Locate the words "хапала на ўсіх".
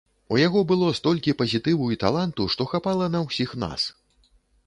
2.73-3.49